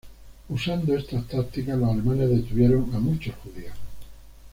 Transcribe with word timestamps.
Usando 0.49 0.95
esta 0.97 1.21
táctica, 1.21 1.75
los 1.75 1.91
alemanes 1.91 2.27
detuvieron 2.27 2.89
a 2.95 2.97
muchos 2.99 3.35
Judíos. 3.35 3.75